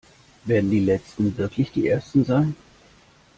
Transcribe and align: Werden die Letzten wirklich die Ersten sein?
Werden 0.45 0.71
die 0.71 0.79
Letzten 0.79 1.37
wirklich 1.37 1.71
die 1.73 1.87
Ersten 1.87 2.25
sein? 2.25 2.55